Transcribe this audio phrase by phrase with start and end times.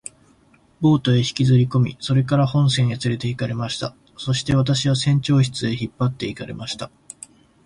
[0.79, 3.95] ボートへ引きずりこみ、それから本船へつれて行かれました。
[4.17, 6.89] そして私は船長室へ引っ張って行かれました。